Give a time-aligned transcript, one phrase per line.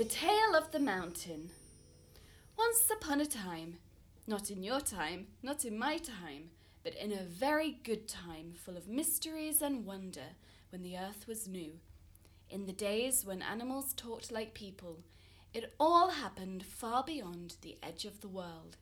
[0.00, 1.50] The Tale of the Mountain.
[2.56, 3.76] Once upon a time,
[4.26, 6.52] not in your time, not in my time,
[6.82, 10.24] but in a very good time full of mysteries and wonder
[10.70, 11.72] when the earth was new.
[12.48, 15.00] In the days when animals talked like people,
[15.52, 18.78] it all happened far beyond the edge of the world.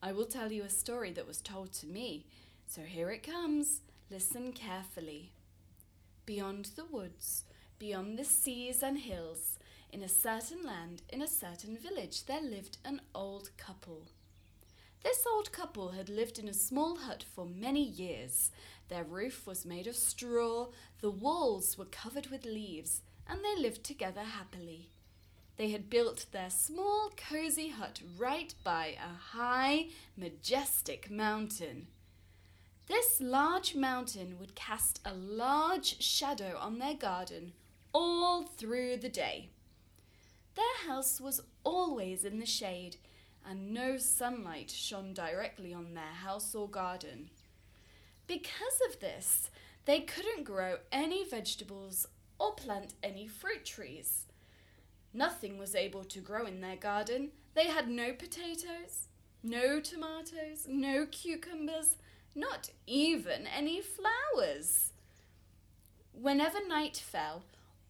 [0.00, 2.24] I will tell you a story that was told to me,
[2.68, 3.80] so here it comes.
[4.12, 5.32] Listen carefully.
[6.24, 7.42] Beyond the woods,
[7.80, 9.58] beyond the seas and hills,
[9.92, 14.08] in a certain land, in a certain village, there lived an old couple.
[15.04, 18.50] This old couple had lived in a small hut for many years.
[18.88, 20.68] Their roof was made of straw,
[21.00, 24.88] the walls were covered with leaves, and they lived together happily.
[25.56, 31.88] They had built their small, cozy hut right by a high, majestic mountain.
[32.88, 37.52] This large mountain would cast a large shadow on their garden
[37.92, 39.51] all through the day.
[40.54, 42.96] Their house was always in the shade,
[43.44, 47.30] and no sunlight shone directly on their house or garden.
[48.26, 49.50] Because of this,
[49.84, 52.06] they couldn't grow any vegetables
[52.38, 54.26] or plant any fruit trees.
[55.12, 57.30] Nothing was able to grow in their garden.
[57.54, 59.08] They had no potatoes,
[59.42, 61.96] no tomatoes, no cucumbers,
[62.34, 64.92] not even any flowers.
[66.12, 67.42] Whenever night fell,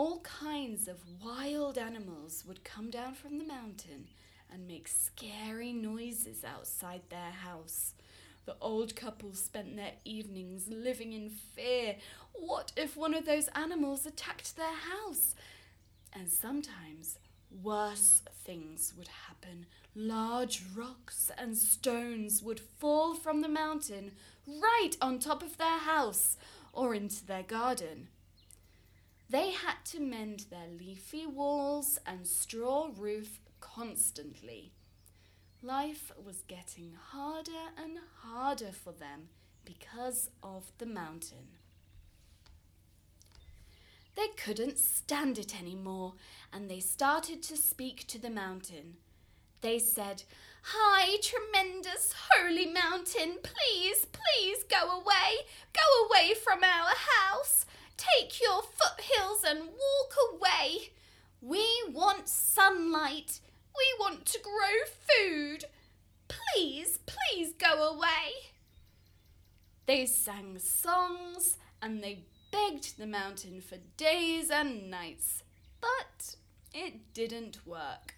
[0.00, 4.06] all kinds of wild animals would come down from the mountain
[4.50, 7.92] and make scary noises outside their house.
[8.46, 11.96] The old couple spent their evenings living in fear.
[12.32, 15.34] What if one of those animals attacked their house?
[16.14, 17.18] And sometimes
[17.62, 19.66] worse things would happen.
[19.94, 24.12] Large rocks and stones would fall from the mountain
[24.46, 26.38] right on top of their house
[26.72, 28.08] or into their garden.
[29.30, 34.72] They had to mend their leafy walls and straw roof constantly.
[35.62, 39.28] Life was getting harder and harder for them
[39.64, 41.46] because of the mountain.
[44.16, 46.14] They couldn't stand it any more,
[46.52, 48.96] and they started to speak to the mountain.
[49.60, 50.24] They said,
[50.62, 55.46] Hi, tremendous holy mountain, please, please go away.
[55.72, 57.64] Go away from our house.
[58.00, 60.92] Take your foothills and walk away.
[61.42, 63.40] We want sunlight.
[63.76, 65.64] We want to grow food.
[66.26, 68.52] Please, please go away.
[69.84, 75.42] They sang songs and they begged the mountain for days and nights,
[75.82, 76.36] but
[76.72, 78.14] it didn't work.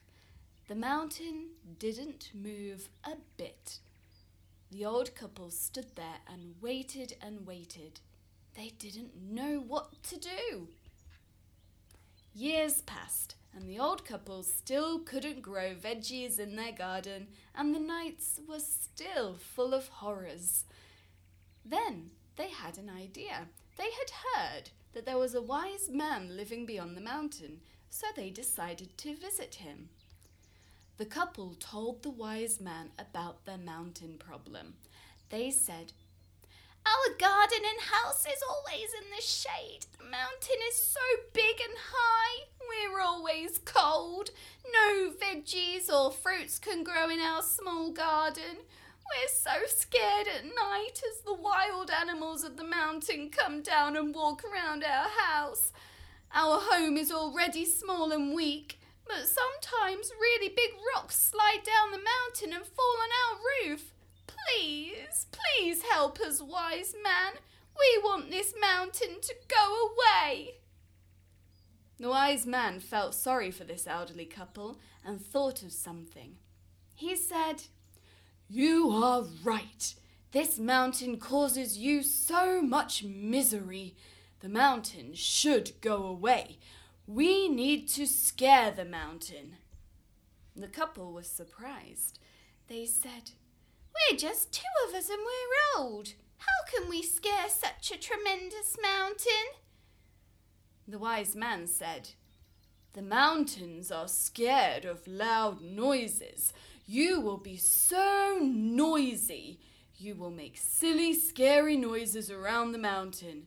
[0.68, 3.80] The mountain didn't move a bit.
[4.70, 7.98] The old couple stood there and waited and waited.
[8.56, 10.68] They didn't know what to do.
[12.34, 17.80] Years passed, and the old couple still couldn't grow veggies in their garden, and the
[17.80, 20.64] nights were still full of horrors.
[21.64, 23.48] Then they had an idea.
[23.76, 27.60] They had heard that there was a wise man living beyond the mountain,
[27.90, 29.88] so they decided to visit him.
[30.98, 34.74] The couple told the wise man about their mountain problem.
[35.30, 35.92] They said,
[36.84, 39.86] Our garden and house is always in the shade.
[39.98, 41.00] The mountain is so
[41.32, 42.48] big and high.
[42.68, 44.30] We're always cold.
[44.72, 48.64] No veggies or fruits can grow in our small garden.
[49.12, 54.14] We're so scared at night as the wild animals of the mountain come down and
[54.14, 55.72] walk around our house.
[56.34, 61.98] Our home is already small and weak, but sometimes really big rocks slide down the
[61.98, 63.91] mountain and fall on our roof.
[64.26, 67.34] Please, please help us, wise man.
[67.78, 70.54] We want this mountain to go away.
[71.98, 76.36] The wise man felt sorry for this elderly couple and thought of something.
[76.94, 77.64] He said,
[78.48, 79.94] You are right.
[80.32, 83.94] This mountain causes you so much misery.
[84.40, 86.58] The mountain should go away.
[87.06, 89.56] We need to scare the mountain.
[90.56, 92.18] The couple was surprised.
[92.68, 93.32] They said,
[94.12, 96.12] We're just two of us and we're old.
[96.36, 99.54] How can we scare such a tremendous mountain?
[100.86, 102.10] The wise man said,
[102.92, 106.52] The mountains are scared of loud noises.
[106.84, 109.60] You will be so noisy.
[109.96, 113.46] You will make silly, scary noises around the mountain.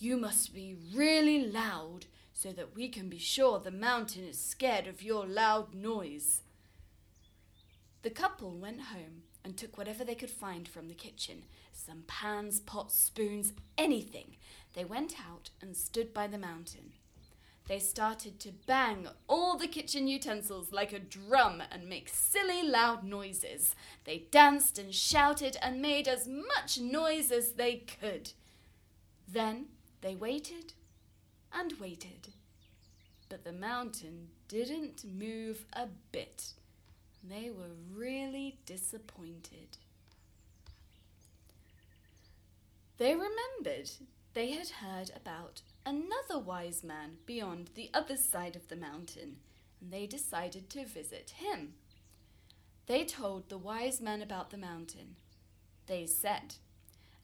[0.00, 4.88] You must be really loud so that we can be sure the mountain is scared
[4.88, 6.42] of your loud noise.
[8.02, 12.60] The couple went home and took whatever they could find from the kitchen some pans,
[12.60, 14.36] pots, spoons, anything.
[14.74, 16.92] They went out and stood by the mountain.
[17.68, 23.04] they started to bang all the kitchen utensils like a drum and make silly loud
[23.04, 23.74] noises.
[24.04, 28.32] They danced and shouted and made as much noise as they could.
[29.28, 29.66] Then
[30.00, 30.74] they waited
[31.52, 32.28] and waited.
[33.28, 36.52] But the mountain didn't move a bit.
[37.22, 39.78] They were really disappointed.
[42.98, 43.90] They remembered
[44.34, 49.36] they had heard about another wise man beyond the other side of the mountain,
[49.80, 51.74] and they decided to visit him.
[52.86, 55.16] They told the wise man about the mountain.
[55.86, 56.56] They said,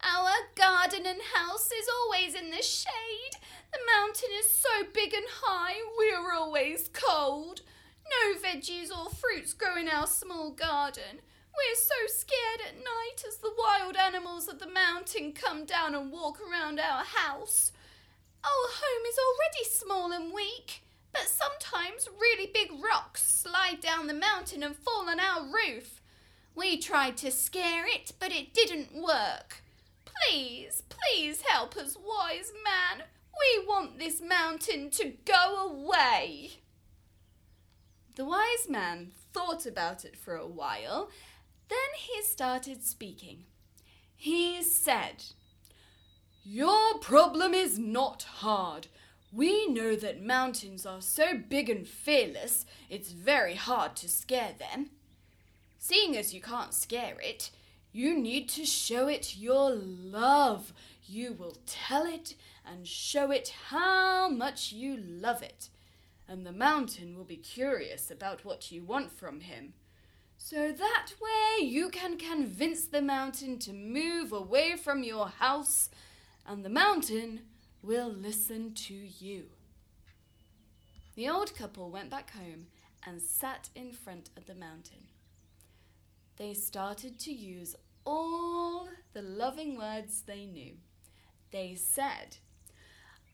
[0.02, 3.40] Our garden and house is always in the shade.
[3.72, 7.62] The mountain is so big and high, we're always cold.
[8.10, 11.20] No veggies or fruits grow in our small garden.
[11.55, 16.12] We're so scared at night as the wild animals of the mountain come down and
[16.12, 17.72] walk around our house.
[18.44, 20.82] Our home is already small and weak,
[21.12, 26.00] but sometimes really big rocks slide down the mountain and fall on our roof.
[26.54, 29.62] We tried to scare it, but it didn't work.
[30.04, 33.06] Please, please help us, wise man.
[33.38, 36.61] We want this mountain to go away.
[38.18, 41.08] The wise man thought about it for a while
[41.68, 43.44] then he started speaking.
[44.16, 45.22] He said,
[46.42, 48.88] Your problem is not hard.
[49.30, 54.90] We know that mountains are so big and fearless, it's very hard to scare them.
[55.78, 57.50] Seeing as you can't scare it,
[57.92, 60.72] you need to show it your love.
[61.06, 62.34] You will tell it
[62.66, 65.68] and show it how much you love it.
[66.28, 69.72] And the mountain will be curious about what you want from him.
[70.36, 75.88] So that way you can convince the mountain to move away from your house,
[76.46, 77.40] and the mountain
[77.82, 79.46] will listen to you.
[81.16, 82.66] The old couple went back home
[83.04, 85.08] and sat in front of the mountain.
[86.36, 90.75] They started to use all the loving words they knew.
[91.50, 92.36] They said,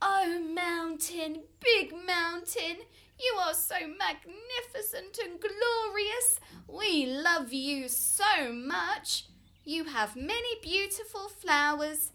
[0.06, 2.76] Oh, mountain, big mountain,
[3.18, 6.40] you are so magnificent and glorious.
[6.68, 9.24] We love you so much.
[9.64, 12.12] You have many beautiful flowers.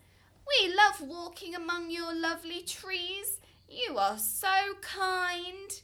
[0.47, 3.39] We love walking among your lovely trees.
[3.67, 5.81] You are so kind.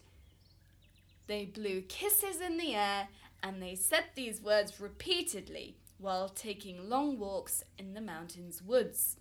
[1.26, 3.08] They blew kisses in the air
[3.42, 9.18] and they said these words repeatedly while taking long walks in the mountain's woods.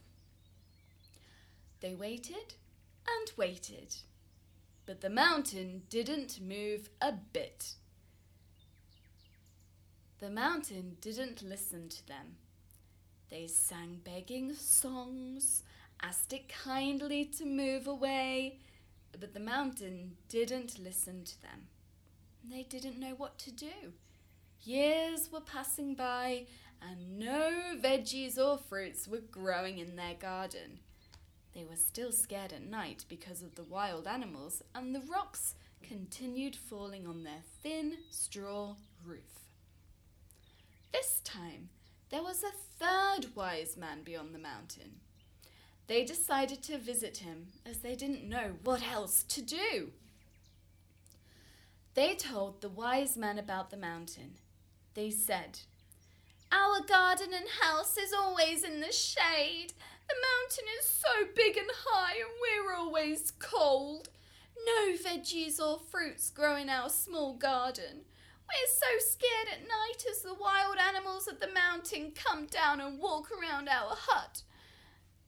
[1.80, 2.56] They waited
[3.06, 3.96] and waited
[4.86, 7.74] but the mountain didn't move a bit.
[10.20, 12.36] The mountain didn't listen to them.
[13.30, 15.62] They sang begging songs,
[16.02, 18.58] asked it kindly to move away,
[19.18, 21.68] but the mountain didn't listen to them.
[22.48, 23.92] They didn't know what to do.
[24.62, 26.46] Years were passing by,
[26.80, 30.80] and no veggies or fruits were growing in their garden.
[31.54, 36.56] They were still scared at night because of the wild animals, and the rocks continued
[36.56, 38.74] falling on their thin straw
[39.04, 39.50] roof.
[40.92, 41.68] This time,
[42.10, 45.00] there was a third wise man beyond the mountain.
[45.86, 49.92] They decided to visit him as they didn't know what else to do.
[51.94, 54.38] They told the wise man about the mountain.
[54.94, 55.60] They said,
[56.50, 59.74] Our garden and house is always in the shade,
[60.08, 64.08] the mountain is so big and high, and we're always cold.
[64.66, 68.04] No veggies or fruits grow in our small garden.
[68.48, 72.98] We're so scared at night as the wild animals of the mountain come down and
[72.98, 74.42] walk around our hut.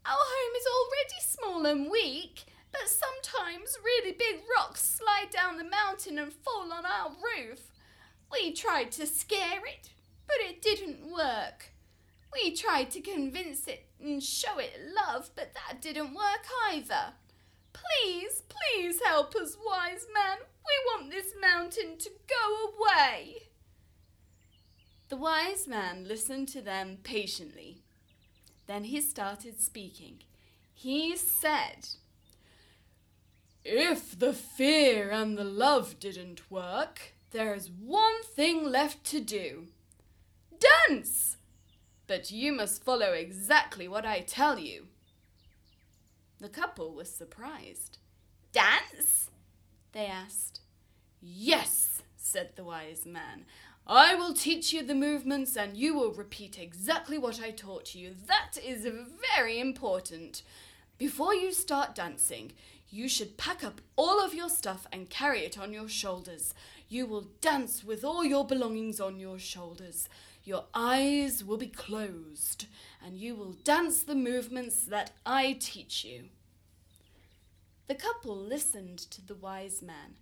[0.05, 5.65] Our home is already small and weak, but sometimes really big rocks slide down the
[5.65, 7.73] mountain and fall on our roof.
[8.31, 9.91] We tried to scare it,
[10.27, 11.73] but it didn't work.
[12.33, 17.15] We tried to convince it and show it love, but that didn't work either.
[17.73, 20.39] Please, please help us, wise man.
[20.65, 23.49] We want this mountain to go away.
[25.09, 27.83] The wise man listened to them patiently.
[28.67, 30.23] Then he started speaking.
[30.75, 31.89] He said,
[33.65, 39.69] If the fear and the love didn't work, there is one thing left to do.
[40.89, 41.37] Dance!
[42.07, 44.87] But you must follow exactly what I tell you.
[46.41, 47.99] The couple was surprised.
[48.53, 49.31] Dance?
[49.93, 50.61] they asked.
[51.21, 53.45] Yes, said the wise man.
[53.87, 58.15] I will teach you the movements and you will repeat exactly what I taught you.
[58.27, 58.87] That is
[59.35, 60.43] very important.
[60.99, 62.53] Before you start dancing,
[62.89, 66.53] you should pack up all of your stuff and carry it on your shoulders.
[66.89, 70.09] You will dance with all your belongings on your shoulders.
[70.47, 72.67] Your eyes will be closed,
[73.05, 76.27] and you will dance the movements that I teach you.
[77.89, 80.15] The couple listened to the wise man.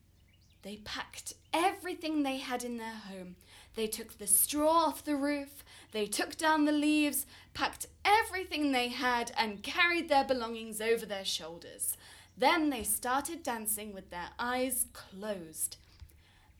[0.62, 3.36] They packed everything they had in their home.
[3.76, 5.62] They took the straw off the roof,
[5.92, 11.26] they took down the leaves, packed everything they had, and carried their belongings over their
[11.26, 11.98] shoulders.
[12.34, 15.76] Then they started dancing with their eyes closed.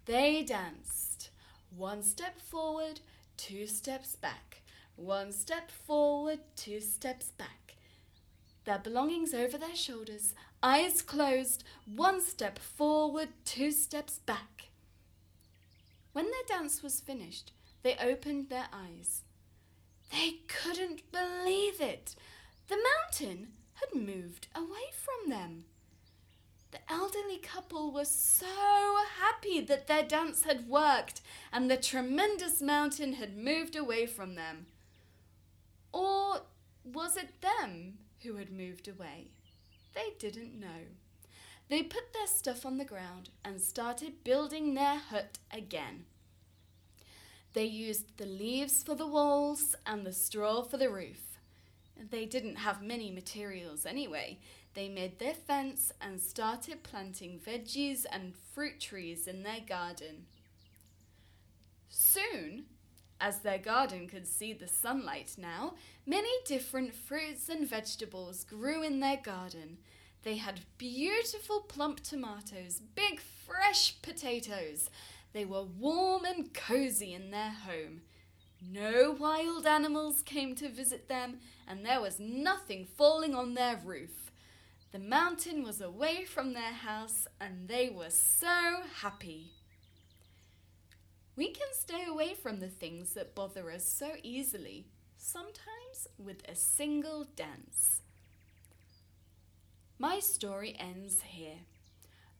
[0.05, 1.31] They danced
[1.75, 3.01] one step forward,
[3.37, 4.63] two steps back,
[4.97, 7.77] one step forward, two steps back.
[8.65, 14.69] Their belongings over their shoulders, eyes closed, one step forward, two steps back.
[16.13, 19.23] When their dance was finished, they opened their eyes.
[20.11, 22.15] They couldn't believe it.
[22.69, 25.65] The mountain had moved away from them.
[26.75, 31.21] The elderly couple were so happy that their dance had worked
[31.53, 34.67] and the tremendous mountain had moved away from them.
[35.93, 36.41] Or
[36.83, 39.29] was it them who had moved away?
[39.95, 40.89] They didn't know.
[41.69, 46.07] They put their stuff on the ground and started building their hut again.
[47.53, 51.39] They used the leaves for the walls and the straw for the roof.
[52.11, 54.41] They didn't have many materials anyway.
[54.75, 60.27] They made their fence and started planting veggies and fruit trees in their garden.
[61.89, 62.65] Soon,
[63.21, 68.99] as their garden could see the sunlight now, many different fruits and vegetables grew in
[68.99, 69.79] their garden.
[70.25, 74.91] They had beautiful plump tomatoes, big fresh potatoes.
[75.33, 78.03] They were warm and cozy in their home.
[78.61, 81.39] No wild animals came to visit them,
[81.69, 84.24] and there was nothing falling on their roof.
[84.95, 89.51] The mountain was away from their house, and they were so happy.
[91.35, 94.87] We can stay away from the things that bother us so easily,
[95.17, 98.03] sometimes with a single dance.
[99.99, 101.59] My story ends here.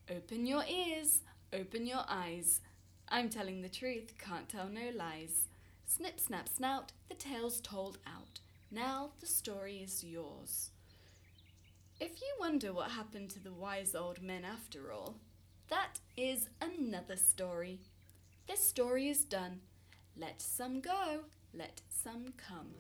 [0.09, 2.61] Open your ears, open your eyes.
[3.09, 5.49] I'm telling the truth, can't tell no lies.
[5.87, 8.39] Snip, snap, snout, the tale's told out.
[8.71, 10.71] Now the story is yours.
[12.01, 15.15] If you wonder what happened to the wise old men after all,
[15.69, 17.81] that is another story.
[18.49, 19.61] This story is done.
[20.17, 21.21] Let some go,
[21.53, 22.75] let some come.